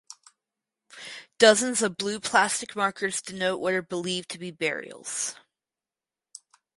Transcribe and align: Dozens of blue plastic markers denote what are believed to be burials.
Dozens 1.37 1.83
of 1.83 1.95
blue 1.95 2.19
plastic 2.19 2.75
markers 2.75 3.21
denote 3.21 3.59
what 3.59 3.75
are 3.75 3.83
believed 3.83 4.29
to 4.29 4.39
be 4.39 4.49
burials. 4.49 5.35